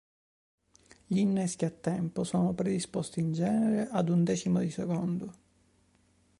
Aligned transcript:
Gli 1.05 1.19
inneschi 1.19 1.63
a 1.63 1.69
tempo 1.69 2.23
sono 2.23 2.53
predisposti 2.55 3.19
in 3.19 3.33
genere 3.33 3.87
ad 3.91 4.09
un 4.09 4.23
decimo 4.23 4.57
di 4.59 4.71
secondo. 4.71 5.33